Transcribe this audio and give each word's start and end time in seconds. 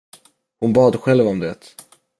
Hon 0.59 0.73
bad 0.73 0.95
själv 0.99 1.27
om 1.27 1.39
det. 1.39 1.75